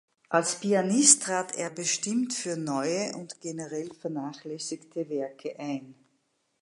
Als 0.29 0.59
Pianist 0.59 1.21
trat 1.21 1.55
er 1.55 1.69
bestimmt 1.69 2.33
für 2.33 2.57
neue 2.57 3.15
und 3.15 3.39
generell 3.39 3.93
vernachlässigte 3.93 5.07
Werke 5.11 5.59
ein. 5.59 5.93